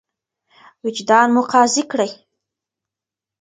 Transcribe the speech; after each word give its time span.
وجدان 0.85 1.27
مو 1.33 1.41
قاضي 1.51 1.83
کړئ. 1.91 2.11